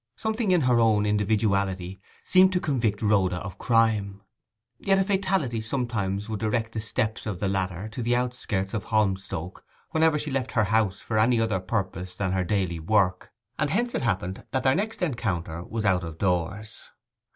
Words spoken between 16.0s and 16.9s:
of doors.